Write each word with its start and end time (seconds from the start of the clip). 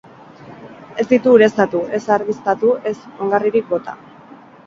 Ez 1.01 1.05
ditu 1.11 1.33
ureztatu, 1.35 1.81
ez 1.99 2.01
argiztatu, 2.17 2.73
ez 2.93 2.97
ongarririk 3.27 3.71
bota. 3.75 3.97